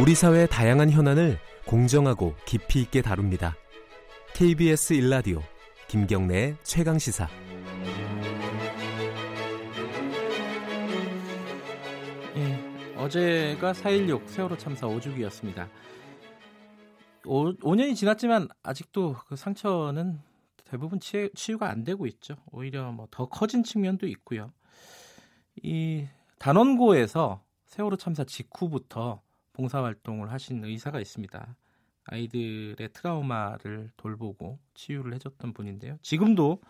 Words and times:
우리 0.00 0.14
사회의 0.14 0.46
다양한 0.48 0.90
현안을 0.90 1.38
공정하고 1.66 2.36
깊이 2.46 2.80
있게 2.82 3.02
다룹니다. 3.02 3.56
KBS 4.34 4.92
일라디오 4.92 5.42
김경래의 5.88 6.56
최강 6.62 6.98
시사. 6.98 7.26
예, 12.36 12.94
어제가 12.96 13.72
4.16 13.72 14.28
세월호 14.28 14.56
참사 14.56 14.86
5주기였습니다. 14.86 15.68
5, 17.24 17.54
5년이 17.56 17.96
지났지만 17.96 18.48
아직도 18.62 19.16
그 19.26 19.34
상처는 19.34 20.20
대부분 20.64 21.00
치, 21.00 21.28
치유가 21.34 21.70
안 21.70 21.82
되고 21.82 22.06
있죠. 22.06 22.36
오히려 22.52 22.92
뭐 22.92 23.08
더 23.10 23.26
커진 23.28 23.64
측면도 23.64 24.06
있고요. 24.06 24.52
이 25.62 26.06
단원고에서 26.38 27.42
세월호 27.66 27.96
참사 27.96 28.22
직후부터 28.22 29.22
봉사활동을 29.58 30.30
하신 30.32 30.64
의사가 30.64 31.00
있습니다. 31.00 31.56
아이들의 32.04 32.88
트라우마를 32.92 33.90
돌보고 33.96 34.58
치유를 34.74 35.12
해줬던 35.14 35.52
분인데요. 35.52 35.98
지금도 36.00 36.60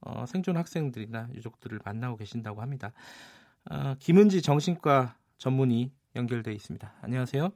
어, 0.00 0.24
생존 0.26 0.56
학생들이나 0.56 1.28
유족들을 1.34 1.80
만나고 1.84 2.16
계신다고 2.16 2.62
합니다. 2.62 2.92
어, 3.70 3.94
김은지 3.98 4.40
정신과 4.40 5.16
전문의 5.38 5.90
연결돼 6.14 6.52
있습니다. 6.52 6.94
안녕하세요. 7.02 7.50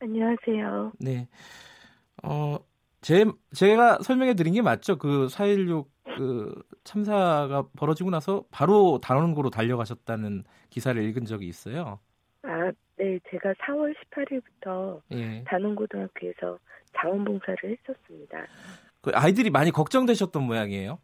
안녕하세요. 0.00 0.92
네. 1.00 1.28
어, 2.22 2.58
제, 3.00 3.24
제가 3.54 3.98
설명해 4.02 4.34
드린 4.34 4.54
게 4.54 4.62
맞죠? 4.62 4.96
그 4.98 5.26
4.16 5.26 5.86
그 6.16 6.54
참사가 6.84 7.66
벌어지고 7.76 8.10
나서 8.10 8.44
바로 8.50 9.00
단원고로 9.02 9.50
달려가셨다는 9.50 10.44
기사를 10.70 11.02
읽은 11.02 11.24
적이 11.24 11.48
있어요. 11.48 11.98
아, 13.02 13.04
네. 13.04 13.18
제가 13.30 13.52
4월 13.54 13.94
18일부터 14.10 15.00
예. 15.12 15.42
단원고등학교에서 15.44 16.58
자원봉사를 16.94 17.58
했었습니다. 17.64 18.46
그 19.00 19.10
아이들이 19.14 19.50
많이 19.50 19.72
걱정되셨던 19.72 20.44
모양이에요? 20.44 20.98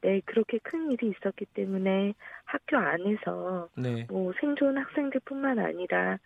네, 0.00 0.22
그렇게 0.24 0.58
큰 0.62 0.90
일이 0.90 1.10
있었기 1.10 1.44
때문에 1.52 2.14
학교 2.44 2.78
안에서 2.78 3.68
네. 3.76 4.06
뭐 4.08 4.32
생존 4.40 4.78
학생들뿐만 4.78 5.58
아니라 5.58 6.18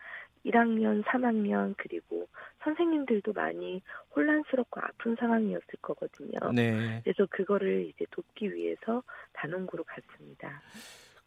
1학년, 0.46 1.02
3학년 1.04 1.74
그리고 1.76 2.28
선생님들도 2.62 3.32
많이 3.32 3.82
혼란스럽고 4.14 4.80
아픈 4.80 5.16
상황이었을 5.16 5.66
거거든요. 5.82 6.52
네. 6.52 7.00
그래서 7.02 7.26
그거를 7.28 7.86
이제 7.86 8.04
돕기 8.12 8.54
위해서 8.54 9.02
단원고로 9.32 9.82
갔습니다. 9.84 10.62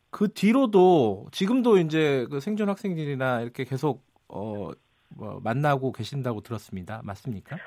그 0.10 0.32
뒤로도 0.34 1.28
지금도 1.32 1.78
이제 1.80 2.26
그 2.30 2.40
생존 2.40 2.70
학생들이나 2.70 3.42
이렇게 3.42 3.64
계속 3.64 4.04
어, 4.28 4.72
뭐 5.10 5.40
만나고 5.44 5.92
계신다고 5.92 6.42
들었습니다. 6.42 7.02
맞습니까? 7.04 7.58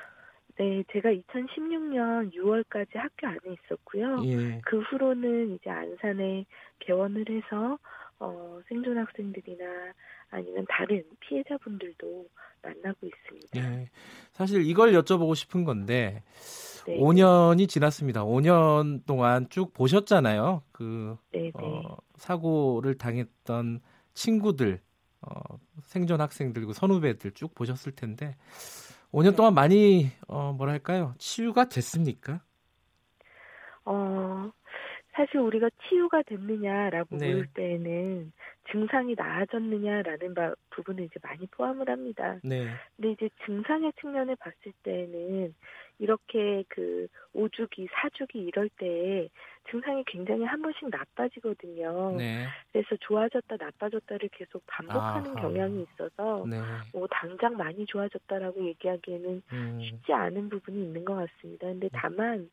네, 0.57 0.83
제가 0.91 1.09
2016년 1.09 2.33
6월까지 2.33 2.95
학교 2.95 3.27
안에 3.27 3.39
있었고요. 3.63 4.23
예. 4.25 4.61
그 4.63 4.79
후로는 4.81 5.55
이제 5.55 5.69
안산에 5.69 6.45
개원을 6.79 7.25
해서 7.29 7.79
어, 8.19 8.61
생존 8.67 8.97
학생들이나 8.97 9.65
아니면 10.29 10.65
다른 10.69 11.03
피해자분들도 11.19 12.27
만나고 12.61 13.07
있습니다. 13.07 13.59
네. 13.59 13.89
사실 14.33 14.63
이걸 14.63 14.91
여쭤보고 14.91 15.35
싶은 15.35 15.63
건데 15.63 16.21
네. 16.87 16.97
5년이 16.99 17.69
지났습니다. 17.69 18.23
5년 18.23 19.05
동안 19.05 19.47
쭉 19.49 19.73
보셨잖아요. 19.73 20.63
그 20.71 21.17
네, 21.31 21.43
네. 21.43 21.51
어, 21.53 21.97
사고를 22.17 22.97
당했던 22.97 23.81
친구들, 24.13 24.81
어, 25.21 25.57
생존 25.83 26.21
학생들, 26.21 26.65
그 26.65 26.73
선후배들 26.73 27.31
쭉 27.31 27.53
보셨을 27.53 27.93
텐데 27.93 28.35
5년 29.11 29.35
동안 29.35 29.53
많이 29.53 30.09
어, 30.27 30.53
뭐랄까요 30.53 31.13
치유가 31.17 31.67
됐습니까? 31.67 32.41
어 33.83 34.30
사실 35.13 35.37
우리가 35.37 35.69
치유가 35.83 36.21
됐느냐라고 36.23 37.17
네. 37.17 37.27
물을 37.27 37.47
때에는 37.53 38.31
증상이 38.71 39.15
나아졌느냐라는 39.15 40.33
바, 40.33 40.53
부분을 40.69 41.03
이제 41.03 41.15
많이 41.21 41.45
포함을 41.47 41.89
합니다. 41.89 42.39
네. 42.43 42.67
근데 42.95 43.11
이제 43.11 43.29
증상의 43.45 43.91
측면을 43.99 44.35
봤을 44.37 44.71
때는 44.83 45.53
이렇게 45.99 46.63
그 46.69 47.07
5주기, 47.35 47.87
4주기 47.89 48.47
이럴 48.47 48.69
때 48.69 49.29
증상이 49.69 50.03
굉장히 50.07 50.45
한 50.45 50.61
번씩 50.61 50.89
나빠지거든요. 50.89 52.15
네. 52.17 52.47
그래서 52.71 52.95
좋아졌다, 53.01 53.55
나빠졌다를 53.57 54.29
계속 54.29 54.63
반복하는 54.65 55.31
아하. 55.31 55.41
경향이 55.41 55.85
있어서 55.91 56.45
네. 56.47 56.57
뭐 56.93 57.07
당장 57.11 57.57
많이 57.57 57.85
좋아졌다라고 57.85 58.65
얘기하기에는 58.65 59.43
음. 59.51 59.79
쉽지 59.81 60.13
않은 60.13 60.49
부분이 60.49 60.81
있는 60.81 61.05
것 61.05 61.15
같습니다. 61.15 61.67
근데 61.67 61.89
다만 61.93 62.49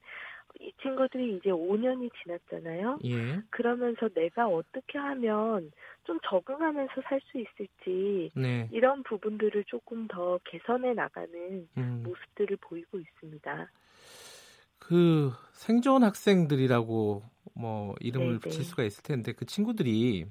이 0.60 0.72
친구들이 0.82 1.36
이제 1.36 1.50
5년이 1.50 2.10
지났잖아요. 2.22 2.98
예. 3.04 3.42
그러면서 3.50 4.08
내가 4.08 4.46
어떻게 4.48 4.98
하면 4.98 5.70
좀 6.04 6.18
적응하면서 6.28 7.02
살 7.02 7.20
수 7.30 7.38
있을지 7.38 8.30
네. 8.34 8.68
이런 8.70 9.02
부분들을 9.02 9.64
조금 9.64 10.06
더 10.08 10.38
개선해 10.44 10.94
나가는 10.94 11.68
음. 11.76 12.02
모습들을 12.04 12.56
보이고 12.60 12.98
있습니다. 12.98 13.70
그 14.78 15.32
생존 15.52 16.04
학생들이라고 16.04 17.22
뭐 17.54 17.94
이름을 18.00 18.26
네네. 18.26 18.38
붙일 18.38 18.64
수가 18.64 18.84
있을 18.84 19.02
텐데 19.02 19.32
그 19.32 19.44
친구들이 19.44 20.26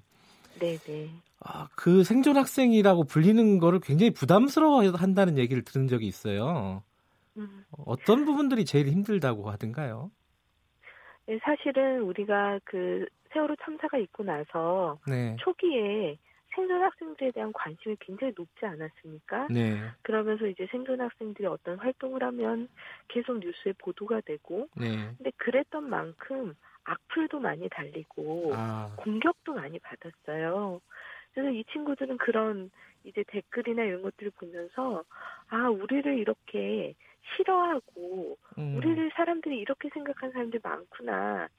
네네. 0.59 1.09
아, 1.39 1.67
그 1.75 2.03
생존 2.03 2.37
학생이라고 2.37 3.03
불리는 3.03 3.59
거를 3.59 3.79
굉장히 3.79 4.11
부담스러워 4.11 4.89
한다는 4.91 5.37
얘기를 5.37 5.63
들은 5.63 5.87
적이 5.87 6.07
있어요. 6.07 6.81
음. 7.37 7.63
어떤 7.85 8.25
부분들이 8.25 8.65
제일 8.65 8.87
힘들다고 8.87 9.49
하던가요? 9.49 10.11
네, 11.27 11.39
사실은 11.43 12.01
우리가 12.01 12.59
그 12.63 13.05
세월호 13.33 13.55
참사가 13.61 13.97
있고 13.97 14.23
나서 14.23 14.99
네. 15.07 15.35
초기에 15.39 16.17
생존 16.55 16.81
학생들에 16.81 17.31
대한 17.31 17.53
관심이 17.53 17.95
굉장히 17.99 18.33
높지 18.35 18.65
않았습니까? 18.65 19.47
네. 19.51 19.77
그러면서 20.01 20.47
이제 20.47 20.67
생존 20.71 21.01
학생들이 21.01 21.45
어떤 21.45 21.77
활동을 21.77 22.23
하면 22.23 22.67
계속 23.09 23.39
뉴스에 23.39 23.73
보도가 23.77 24.21
되고, 24.21 24.67
네. 24.75 25.13
근데 25.17 25.31
그랬던 25.37 25.87
만큼 25.87 26.55
악플도 26.85 27.39
많이 27.39 27.69
달리고 27.69 28.53
아. 28.55 28.91
공격도 28.97 29.53
많이 29.53 29.77
받았어요. 29.79 30.81
그래서 31.33 31.51
이 31.51 31.63
친구들은 31.65 32.17
그런 32.17 32.71
이제 33.03 33.23
댓글이나 33.27 33.83
이런 33.83 34.01
것들을 34.01 34.31
보면서 34.31 35.03
아 35.49 35.69
우리를 35.69 36.17
이렇게 36.17 36.95
싫어하고 37.35 38.37
음. 38.57 38.77
우리를 38.77 39.11
사람들이 39.15 39.57
이렇게 39.59 39.89
생각하는 39.89 40.33
사람들이 40.33 40.59
많구나. 40.63 41.49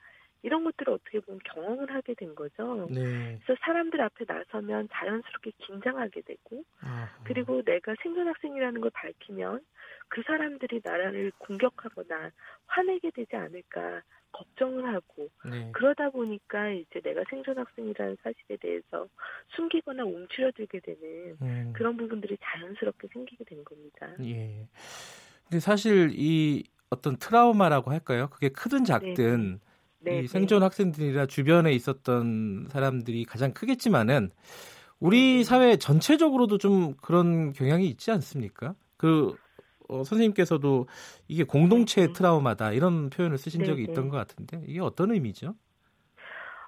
이런 0.42 0.62
것들을 0.64 0.92
어떻게 0.92 1.20
보면 1.20 1.40
경험을 1.44 1.92
하게 1.92 2.14
된 2.14 2.34
거죠. 2.34 2.86
네. 2.90 3.38
그래서 3.44 3.60
사람들 3.60 4.00
앞에 4.00 4.24
나서면 4.26 4.88
자연스럽게 4.92 5.50
긴장하게 5.58 6.20
되고, 6.22 6.62
아하. 6.80 7.08
그리고 7.24 7.62
내가 7.64 7.94
생존 8.02 8.28
학생이라는 8.28 8.80
걸 8.80 8.90
밝히면 8.90 9.64
그 10.08 10.22
사람들이 10.22 10.80
나라를 10.84 11.32
공격하거나 11.38 12.30
화내게 12.66 13.10
되지 13.10 13.34
않을까 13.34 14.02
걱정을 14.30 14.86
하고, 14.94 15.28
네. 15.44 15.72
그러다 15.72 16.10
보니까 16.10 16.70
이제 16.70 17.00
내가 17.00 17.24
생존 17.28 17.58
학생이라는 17.58 18.18
사실에 18.22 18.56
대해서 18.60 19.08
숨기거나 19.56 20.04
움츠려들게 20.04 20.80
되는 20.80 21.36
음. 21.42 21.72
그런 21.74 21.96
부분들이 21.96 22.36
자연스럽게 22.40 23.08
생기게 23.08 23.44
된 23.44 23.64
겁니다. 23.64 24.14
예. 24.20 24.68
근데 25.48 25.60
사실 25.60 26.10
이 26.14 26.64
어떤 26.90 27.16
트라우마라고 27.16 27.90
할까요? 27.90 28.28
그게 28.30 28.50
크든 28.50 28.84
작든 28.84 29.60
네. 30.00 30.20
이 30.20 30.26
생존 30.26 30.62
학생들이나 30.62 31.26
주변에 31.26 31.72
있었던 31.72 32.68
사람들이 32.70 33.24
가장 33.24 33.52
크겠지만은 33.52 34.30
우리 35.00 35.44
사회 35.44 35.76
전체적으로도 35.76 36.58
좀 36.58 36.94
그런 37.00 37.52
경향이 37.52 37.86
있지 37.88 38.10
않습니까? 38.10 38.74
그 38.96 39.34
어, 39.88 40.04
선생님께서도 40.04 40.86
이게 41.28 41.44
공동체 41.44 42.12
트라우마다 42.12 42.72
이런 42.72 43.08
표현을 43.08 43.38
쓰신 43.38 43.64
적이 43.64 43.82
네네. 43.82 43.92
있던 43.92 44.08
것 44.10 44.16
같은데 44.18 44.62
이게 44.66 44.80
어떤 44.80 45.12
의미죠? 45.12 45.54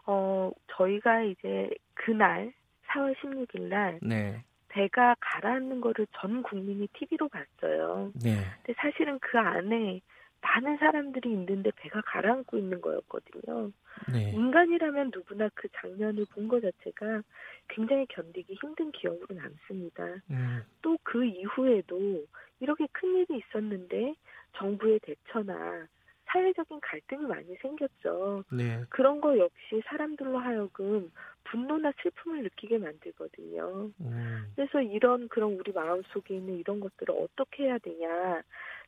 어 0.06 0.50
저희가 0.76 1.22
이제 1.22 1.70
그날 1.94 2.52
4월 2.88 3.14
16일 3.16 3.68
날 3.68 3.98
네. 4.02 4.44
배가 4.70 5.16
가라앉는 5.20 5.80
거를 5.80 6.06
전 6.18 6.42
국민이 6.42 6.86
TV로 6.94 7.28
봤어요. 7.28 8.12
네. 8.22 8.44
근데 8.62 8.74
사실은 8.80 9.18
그 9.20 9.38
안에 9.38 10.00
많은 10.42 10.78
사람들이 10.78 11.30
있는데 11.30 11.70
배가 11.76 12.00
가라앉고 12.00 12.56
있는 12.56 12.80
거였거든요. 12.80 13.70
네. 14.12 14.30
인간이라면 14.32 15.10
누구나 15.12 15.50
그 15.54 15.68
장면을 15.76 16.24
본 16.32 16.48
것 16.48 16.62
자체가 16.62 17.22
굉장히 17.68 18.06
견디기 18.08 18.54
힘든 18.54 18.90
기억으로 18.92 19.26
남습니다. 19.34 20.04
음. 20.30 20.62
또그 20.82 21.24
이후에도 21.26 22.24
이렇게 22.60 22.86
큰 22.92 23.16
일이 23.16 23.38
있었는데 23.38 24.14
정부의 24.56 25.00
대처나 25.00 25.86
사회적인 26.32 26.80
갈등이 26.80 27.26
많이 27.26 27.56
생겼죠. 27.56 28.44
네. 28.52 28.84
그런 28.88 29.20
거 29.20 29.36
역시 29.38 29.82
사람들로 29.86 30.38
하여금 30.38 31.10
분노나 31.44 31.92
슬픔을 32.02 32.42
느끼게 32.44 32.78
만들거든요. 32.78 33.90
음. 34.00 34.52
그래서 34.54 34.80
이런 34.80 35.28
그런 35.28 35.54
우리 35.54 35.72
마음 35.72 36.02
속에 36.12 36.36
있는 36.36 36.58
이런 36.58 36.80
것들을 36.80 37.14
어떻게 37.18 37.64
해야 37.64 37.78
되냐. 37.78 38.42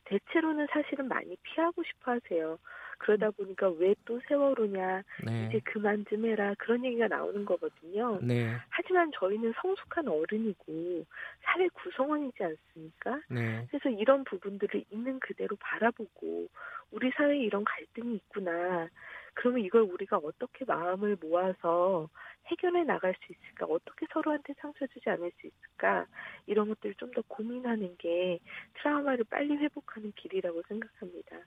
대체로는 0.05 0.67
사실은 0.71 1.07
많이 1.07 1.35
피하고 1.43 1.83
싶어 1.83 2.11
하세요. 2.11 2.57
그러다 3.03 3.31
보니까 3.31 3.69
왜 3.69 3.93
또 4.05 4.19
세월호냐, 4.27 5.03
네. 5.25 5.47
이제 5.49 5.59
그만 5.65 6.05
좀 6.09 6.25
해라, 6.25 6.53
그런 6.57 6.83
얘기가 6.83 7.07
나오는 7.07 7.45
거거든요. 7.45 8.19
네. 8.21 8.53
하지만 8.69 9.11
저희는 9.15 9.53
성숙한 9.61 10.07
어른이고, 10.07 11.05
사회 11.41 11.67
구성원이지 11.69 12.43
않습니까? 12.43 13.21
네. 13.29 13.65
그래서 13.69 13.89
이런 13.89 14.23
부분들을 14.23 14.83
있는 14.89 15.19
그대로 15.19 15.55
바라보고, 15.57 16.47
우리 16.91 17.11
사회에 17.11 17.39
이런 17.39 17.63
갈등이 17.63 18.15
있구나. 18.15 18.89
그러면 19.35 19.61
이걸 19.65 19.81
우리가 19.81 20.17
어떻게 20.17 20.63
마음을 20.65 21.17
모아서 21.21 22.09
해결해 22.47 22.83
나갈 22.83 23.15
수 23.25 23.31
있을까? 23.31 23.65
어떻게 23.65 24.05
서로한테 24.11 24.53
상처 24.59 24.85
주지 24.87 25.09
않을 25.09 25.31
수 25.39 25.47
있을까? 25.47 26.05
이런 26.45 26.67
것들을 26.67 26.95
좀 26.95 27.11
더 27.13 27.21
고민하는 27.27 27.95
게 27.97 28.39
트라우마를 28.75 29.23
빨리 29.29 29.55
회복하는 29.55 30.11
길이라고 30.15 30.61
생각합니다. 30.67 31.37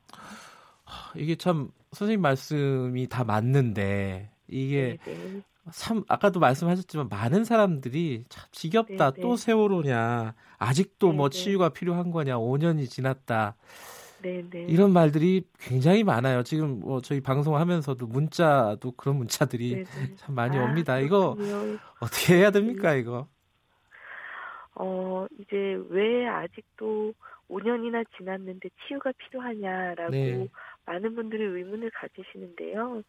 이게 1.16 1.36
참 1.36 1.70
선생님 1.92 2.20
말씀이 2.20 3.08
다 3.08 3.24
맞는데 3.24 4.30
이게 4.48 4.98
네네. 5.04 5.32
네. 5.34 5.42
참 5.72 6.04
아까도 6.08 6.38
말씀하셨지만 6.38 7.08
많은 7.08 7.44
사람들이 7.44 8.24
참 8.28 8.44
지겹다 8.52 9.10
네네. 9.12 9.22
또 9.22 9.36
네. 9.36 9.44
세월호냐 9.44 10.34
아직도 10.58 11.08
네네. 11.08 11.16
뭐 11.16 11.28
네, 11.28 11.38
치유가 11.38 11.68
필요한 11.70 12.10
거냐 12.10 12.36
5년이 12.36 12.88
지났다. 12.88 13.56
이런 14.68 14.92
말들이 14.92 15.44
굉장히 15.60 16.02
많아요. 16.02 16.42
지금 16.42 16.80
뭐 16.80 17.00
저희 17.00 17.20
방송하면서도 17.20 18.06
문자도 18.06 18.92
그런 18.96 19.16
문자들이. 19.18 19.84
참 20.16 20.34
많이 20.34 20.58
아, 20.58 20.64
옵니다. 20.64 20.98
이거 20.98 21.36
어떻게 22.00 22.36
해야 22.38 22.50
됩니까, 22.50 22.94
네. 22.94 23.00
이거? 23.00 23.28
어, 24.74 25.26
이제 25.38 25.78
왜 25.90 26.26
아직도 26.26 27.14
5년이나 27.48 28.04
지났는데 28.16 28.68
치유가 28.86 29.12
필요하냐라고 29.16 30.10
네. 30.10 30.48
많은 30.86 31.14
분들이 31.14 31.44
의문을 31.44 31.90
가지시는데요. 31.90 33.02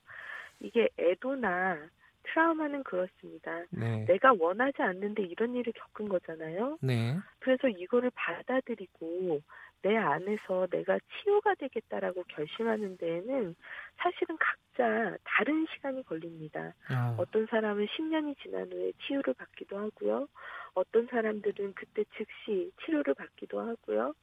이게 0.60 0.90
애도나 0.98 1.78
트라우마는 2.24 2.84
그렇습니다. 2.84 3.64
네. 3.70 4.06
내가 4.06 4.34
원하지 4.38 4.82
않는데 4.82 5.24
이런 5.24 5.56
일을 5.56 5.72
겪은 5.74 6.10
거잖아요. 6.10 6.78
네. 6.82 7.18
그래서 7.40 7.70
이거를 7.70 8.12
받아들이고 8.16 9.42
내 9.88 9.96
안에서 9.96 10.68
내가 10.70 11.00
치유가 11.00 11.56
되겠다라고 11.56 12.24
결심하는 12.28 12.98
데에는 12.98 13.56
사실은 13.96 14.36
각자 14.38 15.16
다른 15.24 15.66
시간이 15.74 16.04
걸립니다. 16.04 16.74
아. 16.90 17.16
어떤 17.18 17.46
사람은 17.46 17.86
10년이 17.86 18.36
지난 18.44 18.70
후에 18.70 18.92
치유를 19.08 19.34
받기도 19.34 19.78
하고요. 19.78 20.28
어떤 20.74 21.08
사람들은 21.08 21.74
그때 21.74 22.04
즉시 22.18 22.70
치료를 22.84 23.14
받기도 23.14 23.62
하고요. 23.62 24.14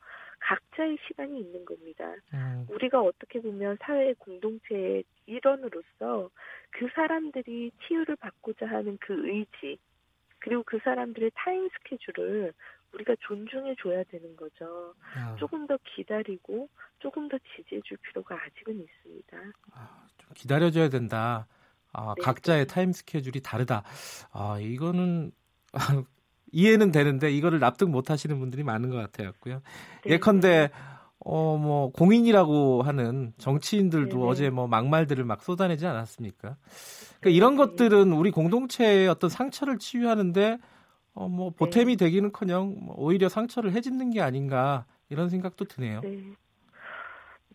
각자의 0.40 0.98
시간이 1.06 1.40
있는 1.40 1.64
겁니다. 1.64 2.14
음. 2.34 2.66
우리가 2.68 3.00
어떻게 3.00 3.40
보면 3.40 3.78
사회 3.80 4.12
공동체의 4.18 5.04
일원으로서 5.24 6.28
그 6.72 6.88
사람들이 6.94 7.70
치유를 7.86 8.16
받고자 8.16 8.66
하는 8.66 8.98
그 9.00 9.14
의지, 9.26 9.78
그리고 10.40 10.62
그 10.66 10.78
사람들의 10.84 11.30
타임 11.34 11.70
스케줄을 11.70 12.52
우리가 12.94 13.14
존중해 13.20 13.74
줘야 13.82 14.02
되는 14.04 14.36
거죠. 14.36 14.94
아. 15.16 15.36
조금 15.36 15.66
더 15.66 15.76
기다리고 15.96 16.68
조금 16.98 17.28
더 17.28 17.36
지지해 17.38 17.80
줄 17.84 17.96
필요가 17.98 18.36
아직은 18.36 18.80
있습니다. 18.80 19.36
아, 19.72 20.06
좀 20.18 20.30
기다려 20.34 20.70
줘야 20.70 20.88
된다. 20.88 21.46
아, 21.92 22.14
네. 22.16 22.22
각자의 22.22 22.66
타임 22.66 22.92
스케줄이 22.92 23.40
다르다. 23.40 23.82
아, 24.32 24.58
이거는 24.60 25.32
이해는 26.52 26.92
되는데 26.92 27.30
이거를 27.32 27.58
납득 27.58 27.90
못 27.90 28.10
하시는 28.10 28.38
분들이 28.38 28.62
많은 28.62 28.90
것 28.90 28.96
같아요.고요. 28.96 29.60
네. 30.04 30.12
예컨대 30.12 30.70
어 31.26 31.56
뭐 31.56 31.90
공인이라고 31.92 32.82
하는 32.82 33.32
정치인들도 33.38 34.18
네. 34.18 34.24
어제 34.24 34.50
뭐 34.50 34.66
막말들을 34.66 35.24
막 35.24 35.42
쏟아내지 35.42 35.86
않았습니까? 35.86 36.56
그러니까 37.20 37.30
이런 37.30 37.56
것들은 37.56 38.12
우리 38.12 38.30
공동체의 38.30 39.08
어떤 39.08 39.30
상처를 39.30 39.78
치유하는데 39.78 40.58
어, 41.14 41.28
뭐 41.28 41.50
보탬이 41.50 41.96
네. 41.96 42.04
되기는커녕 42.04 42.76
뭐 42.80 42.94
오히려 42.98 43.28
상처를 43.28 43.72
해짓는 43.72 44.10
게 44.10 44.20
아닌가 44.20 44.84
이런 45.08 45.28
생각도 45.28 45.64
드네요. 45.64 46.00
네. 46.02 46.18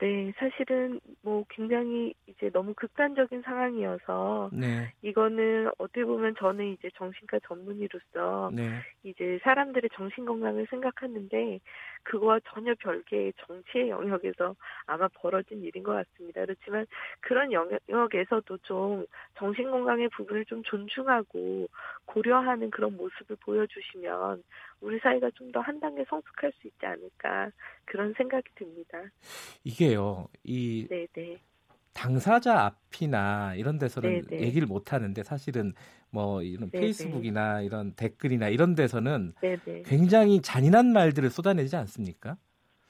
네, 0.01 0.31
사실은 0.37 1.01
뭐 1.21 1.43
굉장히 1.49 2.13
이제 2.25 2.49
너무 2.51 2.73
극단적인 2.73 3.41
상황이어서 3.41 4.49
네. 4.53 4.93
이거는 5.01 5.71
어떻게 5.77 6.05
보면 6.05 6.35
저는 6.39 6.71
이제 6.71 6.89
정신과 6.95 7.39
전문의로서 7.45 8.51
네. 8.53 8.69
이제 9.03 9.39
사람들의 9.43 9.89
정신 9.93 10.25
건강을 10.25 10.67
생각하는데 10.69 11.59
그거와 12.03 12.39
전혀 12.49 12.73
별개의 12.75 13.33
정치의 13.45 13.89
영역에서 13.89 14.55
아마 14.85 15.07
벌어진 15.09 15.63
일인 15.63 15.83
것 15.83 15.93
같습니다. 15.93 16.41
그렇지만 16.45 16.85
그런 17.21 17.51
영역에서도 17.51 18.57
좀 18.59 19.05
정신 19.37 19.69
건강의 19.69 20.09
부분을 20.09 20.45
좀 20.45 20.63
존중하고 20.63 21.67
고려하는 22.05 22.71
그런 22.71 22.95
모습을 22.97 23.35
보여주시면 23.41 24.43
우리 24.81 24.99
사회가 24.99 25.29
좀 25.31 25.51
더 25.51 25.59
한 25.61 25.79
단계 25.79 26.03
성숙할 26.05 26.51
수 26.53 26.67
있지 26.67 26.85
않을까 26.85 27.51
그런 27.85 28.13
생각이 28.13 28.49
듭니다. 28.55 28.99
이게요, 29.63 30.27
이 30.43 30.87
네네. 30.89 31.39
당사자 31.99 32.61
앞이나 32.61 33.55
이런 33.55 33.77
데서는 33.77 34.23
네네. 34.29 34.41
얘기를 34.41 34.65
못 34.65 34.93
하는데 34.93 35.21
사실은 35.21 35.73
뭐 36.11 36.41
이런 36.41 36.71
네네. 36.71 36.79
페이스북이나 36.79 37.59
이런 37.59 37.93
댓글이나 37.95 38.47
이런 38.47 38.73
데서는 38.73 39.33
네네. 39.41 39.83
굉장히 39.83 40.41
잔인한 40.41 40.93
말들을 40.93 41.29
쏟아내지 41.29 41.75
않습니까? 41.75 42.37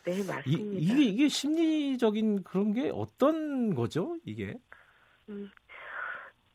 네, 0.05 0.23
맞습니다. 0.23 0.43
이, 0.45 0.77
이게 0.77 1.03
이게 1.05 1.27
심리적인 1.27 2.43
그런 2.43 2.71
게 2.73 2.91
어떤 2.93 3.73
거죠, 3.73 4.15
이게? 4.25 4.53
음, 5.29 5.49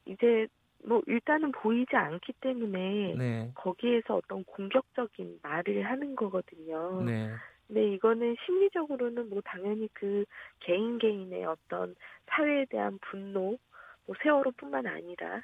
이제 0.07 0.47
뭐 0.87 1.03
일단은 1.09 1.51
보이지 1.51 1.97
않기 1.97 2.35
때문에 2.41 3.17
네. 3.17 3.51
거기에서 3.57 4.15
어떤 4.15 4.45
공격적인 4.45 5.41
말을 5.43 5.91
하는 5.91 6.15
거거든요. 6.15 7.03
네. 7.03 7.31
근데 7.67 7.93
이거는 7.95 8.37
심리적으로는 8.45 9.31
뭐 9.31 9.41
당연히 9.45 9.89
그 9.93 10.25
개인 10.61 10.99
개인의 10.99 11.45
어떤 11.45 11.95
사회에 12.27 12.67
대한 12.67 12.99
분노, 13.01 13.59
뭐 14.07 14.17
세월호뿐만 14.23 14.87
아니라 14.87 15.43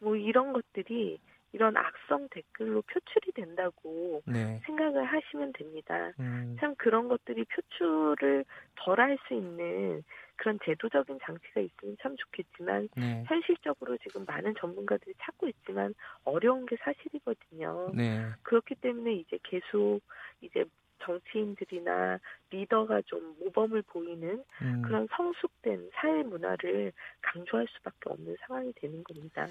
뭐 0.00 0.16
이런 0.16 0.52
것들이 0.52 1.20
이런 1.52 1.76
악성 1.76 2.28
댓글로 2.30 2.82
표출이 2.82 3.32
된다고 3.32 4.22
네. 4.26 4.60
생각을 4.64 5.04
하시면 5.04 5.52
됩니다. 5.52 6.12
음. 6.18 6.56
참 6.58 6.74
그런 6.76 7.08
것들이 7.08 7.44
표출을 7.44 8.44
덜 8.76 9.00
할 9.00 9.18
수 9.28 9.34
있는 9.34 10.02
그런 10.36 10.58
제도적인 10.64 11.18
장치가 11.22 11.60
있으면 11.60 11.96
참 12.00 12.16
좋겠지만 12.16 12.88
네. 12.96 13.22
현실적으로 13.26 13.96
지금 13.98 14.24
많은 14.24 14.54
전문가들이 14.58 15.14
찾고 15.20 15.46
있지만 15.48 15.94
어려운 16.24 16.64
게 16.66 16.76
사실이거든요. 16.80 17.92
네. 17.94 18.24
그렇기 18.42 18.76
때문에 18.76 19.12
이제 19.14 19.38
계속 19.42 20.00
이제 20.40 20.64
정치인들이나 21.04 22.18
리더가 22.50 23.02
좀 23.06 23.36
모범을 23.40 23.82
보이는 23.82 24.44
음. 24.62 24.82
그런 24.82 25.08
성숙된 25.16 25.90
사회 25.94 26.22
문화를 26.22 26.92
강조할 27.20 27.66
수밖에 27.76 28.10
없는 28.10 28.36
상황이 28.46 28.72
되는 28.74 29.02
겁니다. 29.04 29.46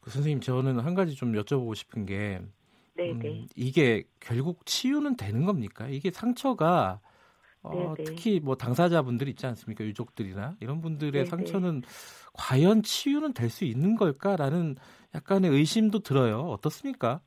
그 0.00 0.10
선생님 0.10 0.40
저는 0.40 0.80
한 0.80 0.94
가지 0.94 1.14
좀 1.14 1.32
여쭤보고 1.32 1.74
싶은 1.74 2.06
게 2.06 2.40
음, 2.98 3.46
이게 3.56 4.04
결국 4.20 4.66
치유는 4.66 5.16
되는 5.16 5.44
겁니까? 5.44 5.88
이게 5.88 6.10
상처가 6.10 7.00
어, 7.62 7.94
특히 8.04 8.40
뭐 8.40 8.56
당사자분들 8.56 9.28
있지 9.28 9.46
않습니까? 9.46 9.84
유족들이나 9.84 10.56
이런 10.60 10.80
분들의 10.80 11.12
네네. 11.12 11.24
상처는 11.24 11.82
과연 12.34 12.82
치유는 12.82 13.34
될 13.34 13.50
수 13.50 13.64
있는 13.64 13.96
걸까라는 13.96 14.76
약간의 15.14 15.50
의심도 15.50 16.00
들어요. 16.00 16.40
어떻습니까? 16.40 17.20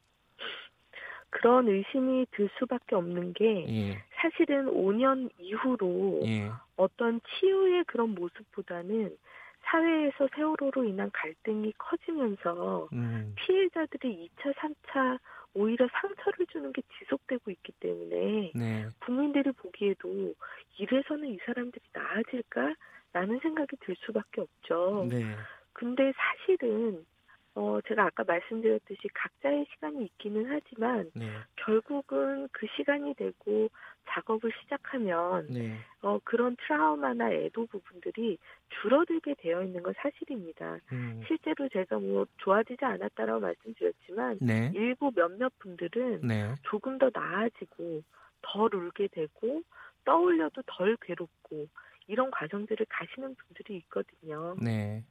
그런 1.36 1.68
의심이 1.68 2.26
들 2.32 2.50
수밖에 2.58 2.96
없는 2.96 3.34
게 3.34 3.66
예. 3.68 4.04
사실은 4.16 4.68
5년 4.68 5.30
이후로 5.38 6.22
예. 6.26 6.50
어떤 6.78 7.20
치유의 7.22 7.84
그런 7.88 8.16
모습보다는 8.16 9.18
사회에서 9.64 10.30
세월호로 10.34 10.86
인한 10.86 11.12
갈등이 11.12 11.74
커지면서 11.78 12.88
음. 12.94 13.36
피해자들이 13.36 14.30
2차, 14.38 14.54
3차 14.56 15.20
오히려 15.54 15.88
상처를 15.92 16.46
주는 16.48 16.72
게 16.72 16.82
지속되고 17.00 17.52
있기 17.52 17.74
때문에 17.82 18.52
네. 18.56 18.88
국민들이 19.00 19.52
보기에도 19.52 20.34
이래서는 20.78 21.28
이 21.30 21.38
사람들이 21.46 21.84
나아질까? 21.94 22.76
라는 23.12 23.40
생각이 23.40 23.78
들 23.80 23.96
수밖에 24.06 24.42
없죠. 24.42 25.08
네. 25.10 25.24
근데 25.72 26.12
사실은 26.18 27.06
어, 27.56 27.80
제가 27.88 28.08
아까 28.08 28.24
말씀드렸듯이 28.26 29.08
각자의 29.14 29.66
시간이 29.72 30.04
있기는 30.04 30.46
하지만 30.48 31.10
네. 31.16 31.26
결국은 31.56 32.50
그 32.52 32.68
시간이 32.76 33.14
되고 33.16 33.70
작업을 34.10 34.52
시작하면 34.62 35.48
네. 35.48 35.78
어, 36.02 36.20
그런 36.26 36.58
트라우마나 36.58 37.32
애도 37.32 37.66
부분들이 37.68 38.38
줄어들게 38.82 39.36
되어 39.38 39.64
있는 39.64 39.82
건 39.82 39.94
사실입니다. 39.98 40.80
음. 40.92 41.24
실제로 41.28 41.70
제가 41.70 41.98
뭐 41.98 42.26
좋아지지 42.40 42.84
않았다라고 42.84 43.40
말씀드렸지만 43.40 44.40
네. 44.42 44.72
일부 44.76 45.12
몇몇 45.16 45.52
분들은 45.60 46.28
네. 46.28 46.54
조금 46.64 46.98
더 46.98 47.10
나아지고 47.14 48.04
덜 48.42 48.76
울게 48.76 49.08
되고 49.14 49.62
떠올려도 50.04 50.62
덜 50.68 50.98
괴롭고 50.98 51.68
이런 52.08 52.30
과정들을 52.32 52.86
가시는 52.90 53.36
분들이 53.36 53.78
있거든요. 53.78 54.56
네. 54.62 55.04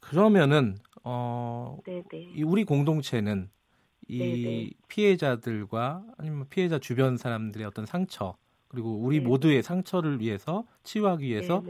그러면은 0.00 0.76
어이 1.02 2.42
우리 2.44 2.64
공동체는 2.64 3.50
이 4.08 4.18
네네. 4.18 4.70
피해자들과 4.88 6.04
아니면 6.16 6.46
피해자 6.48 6.78
주변 6.78 7.16
사람들의 7.16 7.66
어떤 7.66 7.86
상처 7.86 8.36
그리고 8.68 8.96
우리 8.98 9.18
네네. 9.18 9.28
모두의 9.28 9.62
상처를 9.62 10.20
위해서 10.20 10.66
치유하기 10.82 11.26
위해서. 11.26 11.62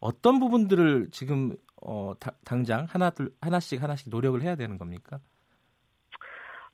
어떤 0.00 0.38
부분들을 0.38 1.08
지금 1.10 1.56
어 1.82 2.14
다, 2.18 2.32
당장 2.44 2.86
하나 2.88 3.10
둘 3.10 3.32
하나씩 3.40 3.82
하나씩 3.82 4.10
노력을 4.10 4.40
해야 4.42 4.54
되는 4.54 4.78
겁니까? 4.78 5.18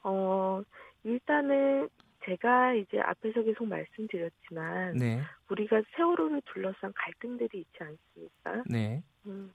어 0.03 0.63
일단은 1.05 1.89
제가 2.25 2.75
이제 2.75 3.01
앞에서 3.01 3.43
계속 3.43 3.67
말씀드렸지만 3.67 4.97
네. 4.97 5.21
우리가 5.51 5.83
세월호를 5.97 6.43
둘러싼 6.53 6.93
갈등들이 6.95 7.61
있지 7.61 7.79
않습니까? 7.81 8.63
네. 8.67 9.03
음, 9.27 9.53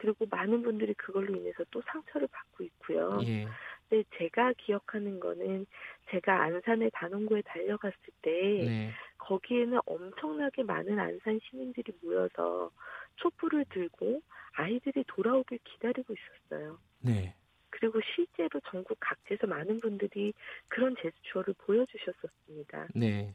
그리고 0.00 0.26
많은 0.30 0.62
분들이 0.62 0.94
그걸로 0.94 1.36
인해서 1.36 1.62
또 1.70 1.82
상처를 1.82 2.26
받고 2.28 2.64
있고요. 2.64 3.20
예. 3.22 3.46
근데 3.86 4.02
제가 4.16 4.54
기억하는 4.56 5.20
거는 5.20 5.66
제가 6.08 6.42
안산의 6.42 6.90
단원구에 6.94 7.42
달려갔을 7.42 7.98
때 8.22 8.30
네. 8.30 8.90
거기에는 9.18 9.78
엄청나게 9.84 10.62
많은 10.62 10.98
안산 10.98 11.38
시민들이 11.42 11.92
모여서 12.02 12.70
촛불을 13.16 13.66
들고 13.68 14.22
아이들이 14.52 15.04
돌아오길 15.06 15.58
기다리고 15.64 16.14
있었어요. 16.14 16.78
네. 17.00 17.34
그리고 17.68 18.00
실제로 18.14 18.58
전국 18.70 18.96
각지에서 19.00 19.46
많은 19.46 19.80
분들이 19.80 20.32
그런 20.68 20.96
제스처를 20.96 21.54
보여주셨었습니다. 21.58 22.88
네. 22.94 23.34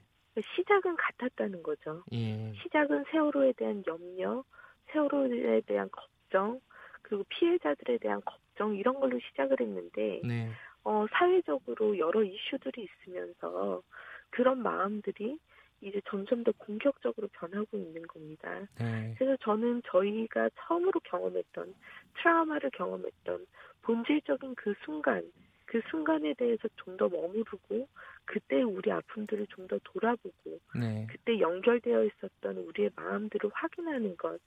시작은 0.55 0.95
같았다는 0.95 1.61
거죠. 1.61 2.03
예. 2.11 2.53
시작은 2.63 3.05
세월호에 3.11 3.53
대한 3.53 3.83
염려, 3.85 4.43
세월호에 4.91 5.61
대한 5.61 5.89
걱 6.29 6.35
걱정 6.35 6.59
그리고 7.01 7.23
피해자들에 7.29 7.97
대한 7.99 8.21
걱정 8.25 8.75
이런 8.75 8.99
걸로 8.99 9.19
시작을 9.19 9.57
했는데 9.59 10.21
네. 10.23 10.49
어, 10.83 11.05
사회적으로 11.11 11.97
여러 11.97 12.23
이슈들이 12.23 12.87
있으면서 12.87 13.81
그런 14.29 14.61
마음들이 14.61 15.37
이제 15.81 16.01
점점 16.09 16.43
더 16.43 16.51
공격적으로 16.57 17.27
변하고 17.33 17.77
있는 17.77 18.01
겁니다. 18.07 18.67
네. 18.79 19.13
그래서 19.17 19.37
저는 19.41 19.83
저희가 19.87 20.49
처음으로 20.55 20.99
경험했던 21.03 21.75
트라우마를 22.17 22.71
경험했던 22.71 23.45
본질적인 23.83 24.55
그 24.55 24.73
순간, 24.83 25.23
그 25.65 25.81
순간에 25.89 26.33
대해서 26.33 26.67
좀 26.75 26.97
더 26.97 27.09
머무르고 27.09 27.87
그때 28.25 28.63
우리 28.63 28.91
아픔들을 28.91 29.47
좀 29.47 29.67
더 29.67 29.77
돌아보고 29.83 30.59
네. 30.79 31.05
그때 31.09 31.39
연결되어 31.39 32.05
있었던 32.05 32.57
우리의 32.57 32.91
마음들을 32.95 33.51
확인하는 33.53 34.15
것 34.17 34.39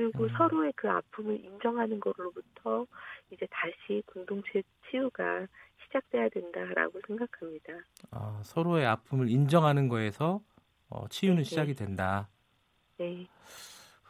그리고 0.00 0.24
음. 0.24 0.28
서로의 0.30 0.72
그 0.76 0.88
아픔을 0.88 1.44
인정하는 1.44 2.00
것으로부터 2.00 2.86
이제 3.30 3.46
다시 3.50 4.02
공동체 4.06 4.62
치유가 4.88 5.46
시작돼야 5.84 6.30
된다라고 6.30 6.98
생각합니다. 7.06 7.74
아, 8.10 8.40
서로의 8.42 8.86
아픔을 8.86 9.28
인정하는 9.28 9.88
거에서 9.88 10.40
어, 10.88 11.06
치유는 11.08 11.36
네, 11.36 11.42
네. 11.42 11.44
시작이 11.44 11.74
된다. 11.74 12.30
네. 12.96 13.26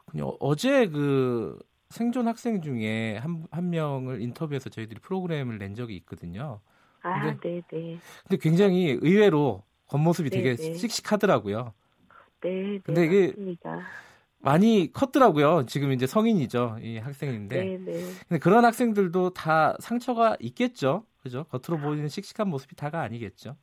그냥 0.06 0.30
어제 0.38 0.86
그 0.86 1.58
생존 1.88 2.28
학생 2.28 2.62
중에 2.62 3.16
한, 3.16 3.44
한 3.50 3.70
명을 3.70 4.20
인터뷰해서 4.20 4.70
저희들이 4.70 5.00
프로그램을 5.00 5.58
낸 5.58 5.74
적이 5.74 5.96
있거든요. 5.96 6.60
아, 7.02 7.34
근데, 7.34 7.62
네네. 7.68 7.98
근데 8.28 8.36
굉장히 8.40 8.96
의외로 9.00 9.64
겉모습이 9.88 10.30
네네. 10.30 10.54
되게 10.54 10.56
네. 10.56 10.74
씩씩하더라고요. 10.74 11.74
네, 12.42 12.50
네. 12.50 12.78
근데 12.84 13.06
이게 13.06 13.26
맞습니다. 13.28 14.09
많이 14.42 14.90
컸더라고요. 14.92 15.66
지금 15.66 15.92
이제 15.92 16.06
성인이죠. 16.06 16.78
이 16.80 16.98
학생인데. 16.98 17.56
네네. 17.56 17.78
네. 17.78 17.92
근데 18.28 18.38
그런 18.38 18.64
학생들도 18.64 19.30
다 19.30 19.76
상처가 19.80 20.36
있겠죠. 20.40 21.04
그죠? 21.22 21.44
겉으로 21.44 21.82
보이는 21.82 22.08
씩씩한 22.08 22.48
모습이 22.48 22.74
다가 22.76 23.00
아니겠죠. 23.00 23.56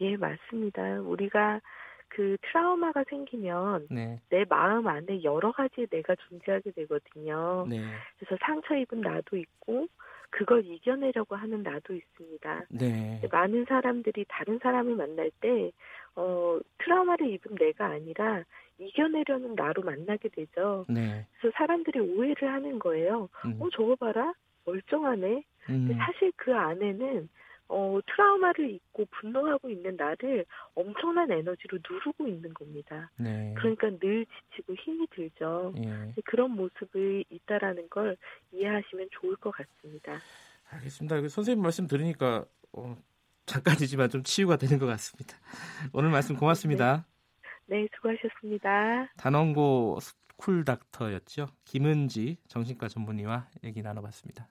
예, 0.00 0.16
맞습니다. 0.16 1.00
우리가 1.00 1.60
그 2.08 2.36
트라우마가 2.42 3.04
생기면 3.08 3.88
네. 3.90 4.20
내 4.28 4.44
마음 4.48 4.86
안에 4.86 5.24
여러 5.24 5.52
가지 5.52 5.86
내가 5.90 6.14
존재하게 6.28 6.70
되거든요. 6.70 7.66
네. 7.68 7.82
그래서 8.18 8.38
상처 8.44 8.76
입은 8.76 9.00
나도 9.00 9.36
있고 9.36 9.88
그걸 10.30 10.64
이겨내려고 10.64 11.34
하는 11.36 11.62
나도 11.62 11.94
있습니다. 11.94 12.64
네. 12.70 13.22
많은 13.30 13.64
사람들이 13.68 14.24
다른 14.28 14.58
사람을 14.62 14.94
만날 14.96 15.30
때 15.40 15.72
어, 16.14 16.58
트라우마를 16.78 17.28
입은 17.32 17.56
내가 17.56 17.86
아니라 17.86 18.44
이겨내려는 18.78 19.54
나로 19.54 19.82
만나게 19.82 20.28
되죠. 20.28 20.84
네. 20.88 21.26
그래서 21.40 21.54
사람들이 21.56 22.00
오해를 22.00 22.52
하는 22.52 22.78
거예요. 22.78 23.28
음. 23.44 23.56
어, 23.60 23.68
저거 23.70 23.96
봐라. 23.96 24.32
멀쩡하네. 24.64 25.44
음. 25.70 25.88
근데 25.88 25.94
사실 25.94 26.32
그 26.36 26.54
안에는 26.54 27.28
어, 27.68 27.98
트라우마를 28.06 28.70
입고 28.70 29.06
분노하고 29.10 29.70
있는 29.70 29.96
나를 29.96 30.44
엄청난 30.74 31.30
에너지로 31.30 31.78
누르고 31.88 32.28
있는 32.28 32.54
겁니다. 32.54 33.10
네. 33.16 33.54
그러니까 33.56 33.90
늘 33.98 34.24
지치고 34.26 34.74
힘이 34.74 35.06
들죠. 35.10 35.74
예. 35.78 36.12
그런 36.26 36.52
모습이 36.52 37.24
있다라는 37.28 37.88
걸 37.88 38.16
이해하시면 38.52 39.08
좋을 39.10 39.36
것 39.36 39.50
같습니다. 39.50 40.12
알겠습니다. 40.70 41.28
선생님 41.28 41.62
말씀 41.62 41.86
들으니까 41.88 42.44
어, 42.72 42.96
잠깐이지만 43.46 44.10
좀 44.10 44.22
치유가 44.22 44.56
되는 44.56 44.78
것 44.78 44.86
같습니다. 44.86 45.36
오늘 45.92 46.10
말씀 46.10 46.36
고맙습니다. 46.36 46.96
네, 46.98 47.15
네 47.66 47.86
수고하셨습니다. 47.94 49.12
단원고 49.16 49.98
school 50.00 50.64
doctor였죠. 50.64 51.48
김은지 51.64 52.38
정신과 52.48 52.88
전문의와 52.88 53.48
얘기 53.64 53.82
나눠봤습니다. 53.82 54.48